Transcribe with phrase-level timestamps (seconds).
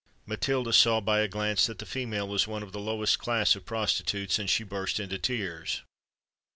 [0.25, 3.67] Matilda saw by a glance that the female was one of the lowest class of
[3.67, 5.83] prostitutes; and she burst into tears.